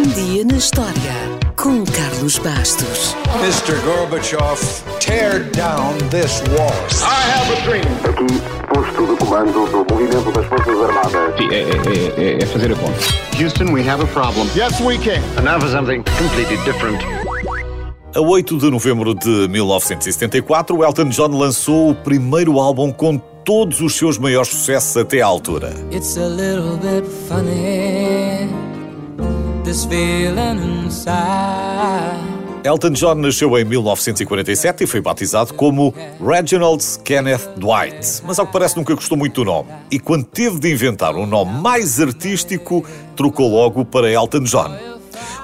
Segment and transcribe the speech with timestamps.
[0.00, 0.94] Um dia na história
[1.56, 3.14] com Carlos Bastos.
[3.42, 3.78] Mr.
[3.84, 4.58] Gorbachev,
[4.98, 6.72] tear down this wall.
[7.02, 7.84] I have a dream.
[8.08, 8.40] Aqui,
[8.72, 11.36] posto de comando do movimento das Forças Armadas.
[11.36, 12.98] Sim, é, é, é, é fazer a conta.
[13.38, 14.48] Houston, we have a problem.
[14.56, 15.20] Yes, we can.
[15.36, 17.04] And now for something completely different.
[18.14, 23.96] A 8 de novembro de 1974, Elton John lançou o primeiro álbum com todos os
[23.96, 25.74] seus maiores sucessos até à altura.
[25.92, 28.48] It's a little bit funny,
[29.70, 32.18] this feeling inside.
[32.64, 38.52] Elton John nasceu em 1947 e foi batizado como Reginald Kenneth Dwight, mas ao que
[38.52, 39.70] parece nunca gostou muito do nome.
[39.90, 44.76] E quando teve de inventar um nome mais artístico, trocou logo para Elton John.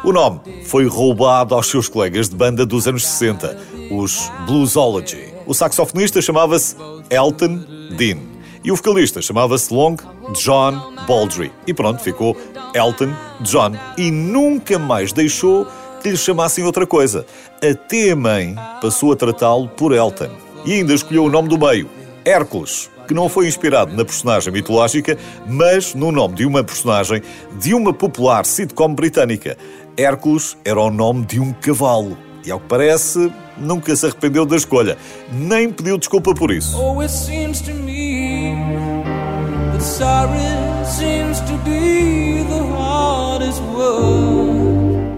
[0.05, 3.57] O nome foi roubado aos seus colegas de banda dos anos 60,
[3.93, 5.33] os Bluesology.
[5.47, 6.75] O saxofonista chamava-se
[7.09, 7.61] Elton
[7.97, 8.19] Dean
[8.67, 9.97] e o vocalista chamava-se Long
[10.33, 11.53] John Baldry.
[11.69, 12.37] E pronto, ficou
[12.77, 15.67] Elton John e nunca mais deixou
[16.03, 17.25] que lhe chamassem outra coisa.
[17.57, 20.29] Até a mãe passou a tratá-lo por Elton.
[20.65, 21.89] E ainda escolheu o nome do meio,
[22.25, 27.23] Hércules, que não foi inspirado na personagem mitológica, mas no nome de uma personagem
[27.59, 29.57] de uma popular sitcom britânica.
[29.97, 32.19] Hércules era o nome de um cavalo.
[32.45, 34.97] E ao que parece, nunca se arrependeu da escolha,
[35.33, 36.79] nem pediu desculpa por isso.
[36.79, 37.03] Oh,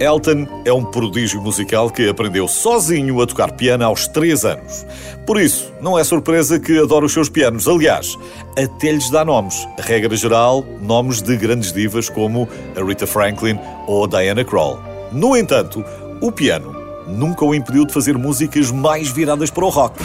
[0.01, 4.87] Elton é um prodígio musical que aprendeu sozinho a tocar piano aos 3 anos.
[5.27, 7.69] Por isso, não é surpresa que adora os seus pianos.
[7.69, 8.17] Aliás,
[8.57, 9.69] até lhes dá nomes.
[9.79, 14.81] Regra geral, nomes de grandes divas como a Rita Franklin ou Diana Krall.
[15.13, 15.85] No entanto,
[16.23, 16.75] o piano
[17.07, 20.03] nunca o impediu de fazer músicas mais viradas para o rock.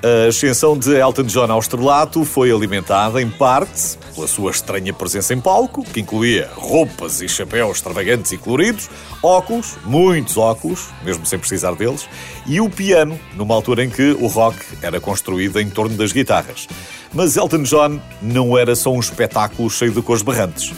[0.00, 5.34] A ascensão de Elton John ao estrelato foi alimentada, em parte, pela sua estranha presença
[5.34, 8.88] em palco, que incluía roupas e chapéus extravagantes e coloridos,
[9.20, 12.08] óculos, muitos óculos, mesmo sem precisar deles,
[12.46, 16.68] e o piano, numa altura em que o rock era construído em torno das guitarras.
[17.12, 20.72] Mas Elton John não era só um espetáculo cheio de cores berrantes.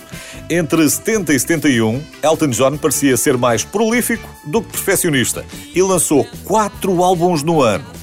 [0.48, 5.44] Entre 70 e 71, Elton John parecia ser mais prolífico do que perfeccionista
[5.74, 7.99] e lançou quatro álbuns no ano.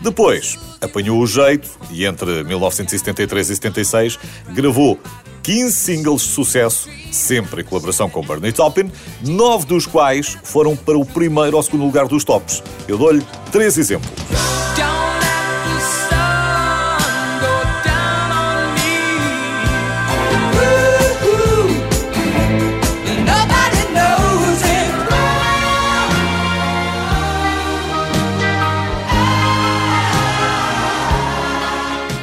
[0.00, 4.18] Depois, apanhou o jeito e entre 1973 e 76
[4.50, 4.98] gravou
[5.42, 8.90] 15 singles de sucesso, sempre em colaboração com Bernie Taupin,
[9.24, 12.62] nove dos quais foram para o primeiro ou segundo lugar dos tops.
[12.86, 14.47] Eu dou-lhe três exemplos.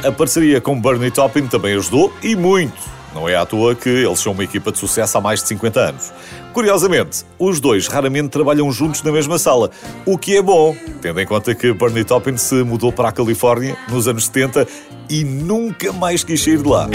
[0.06, 2.96] A parceria com Bernie Taupin também ajudou e muito.
[3.12, 5.80] Não é à toa que eles são uma equipa de sucesso há mais de 50
[5.80, 6.12] anos.
[6.52, 9.68] Curiosamente, os dois raramente trabalham juntos na mesma sala,
[10.04, 13.76] o que é bom, tendo em conta que Bernie Taupin se mudou para a Califórnia
[13.88, 14.68] nos anos 70
[15.10, 16.88] e nunca mais quis sair de lá.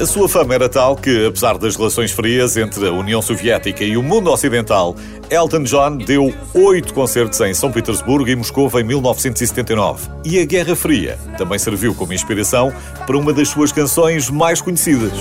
[0.00, 3.98] A sua fama era tal que, apesar das relações frias entre a União Soviética e
[3.98, 4.96] o mundo ocidental,
[5.28, 10.08] Elton John deu oito concertos em São Petersburgo e Moscou em 1979.
[10.24, 12.72] E a Guerra Fria também serviu como inspiração
[13.06, 15.12] para uma das suas canções mais conhecidas.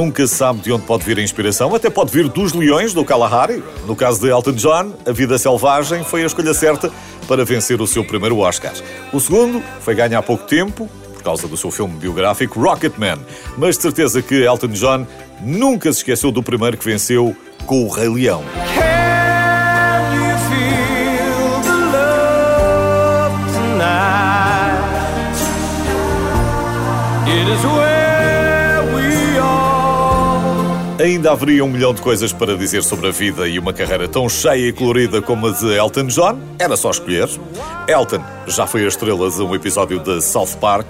[0.00, 3.62] Nunca sabe de onde pode vir a inspiração, até pode vir dos Leões, do Kalahari.
[3.86, 6.90] No caso de Elton John, A Vida Selvagem foi a escolha certa
[7.28, 8.72] para vencer o seu primeiro Oscar.
[9.12, 13.18] O segundo foi ganho há pouco tempo, por causa do seu filme biográfico Rocketman.
[13.58, 15.06] Mas de certeza que Elton John
[15.42, 18.42] nunca se esqueceu do primeiro que venceu com o Rei Leão.
[31.00, 34.28] Ainda haveria um milhão de coisas para dizer sobre a vida e uma carreira tão
[34.28, 36.38] cheia e colorida como a de Elton John.
[36.58, 37.26] Era só escolher.
[37.88, 40.86] Elton já foi a estrela de um episódio de South Park,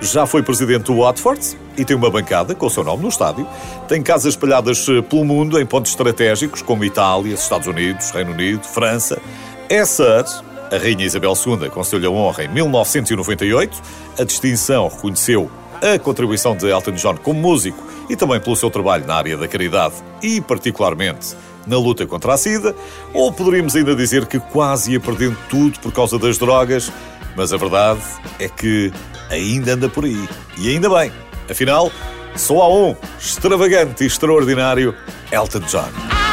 [0.00, 3.46] já foi presidente do Watford e tem uma bancada com o seu nome no estádio.
[3.86, 8.64] Tem casas espalhadas eh, pelo mundo em pontos estratégicos como Itália, Estados Unidos, Reino Unido,
[8.64, 9.22] França.
[9.68, 10.24] É Sir,
[10.72, 13.80] a Rainha Isabel II concedeu-lhe a honra em 1998.
[14.18, 15.48] A distinção reconheceu
[15.84, 19.46] a contribuição de Elton John como músico e também pelo seu trabalho na área da
[19.46, 21.36] caridade e, particularmente,
[21.66, 22.74] na luta contra a SIDA,
[23.12, 26.90] ou poderíamos ainda dizer que quase ia perdendo tudo por causa das drogas,
[27.36, 28.00] mas a verdade
[28.38, 28.92] é que
[29.30, 30.28] ainda anda por aí.
[30.58, 31.12] E ainda bem.
[31.50, 31.90] Afinal,
[32.34, 34.94] só há um extravagante e extraordinário
[35.30, 36.23] Elton John.